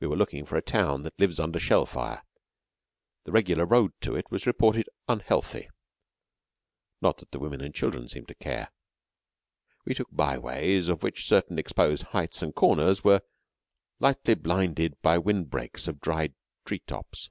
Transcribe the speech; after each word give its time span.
We 0.00 0.08
were 0.08 0.16
looking 0.16 0.44
for 0.44 0.56
a 0.56 0.60
town 0.60 1.04
that 1.04 1.16
lives 1.20 1.38
under 1.38 1.60
shell 1.60 1.86
fire. 1.86 2.24
The 3.22 3.30
regular 3.30 3.64
road 3.64 3.92
to 4.00 4.16
it 4.16 4.28
was 4.28 4.44
reported 4.44 4.88
unhealthy 5.06 5.70
not 7.00 7.18
that 7.18 7.30
the 7.30 7.38
women 7.38 7.60
and 7.60 7.72
children 7.72 8.08
seemed 8.08 8.26
to 8.26 8.34
care. 8.34 8.72
We 9.84 9.94
took 9.94 10.08
byways 10.10 10.88
of 10.88 11.04
which 11.04 11.28
certain 11.28 11.60
exposed 11.60 12.06
heights 12.10 12.42
and 12.42 12.52
corners 12.52 13.04
were 13.04 13.20
lightly 14.00 14.34
blinded 14.34 15.00
by 15.00 15.16
wind 15.18 15.48
brakes 15.48 15.86
of 15.86 16.00
dried 16.00 16.34
tree 16.64 16.80
tops. 16.80 17.30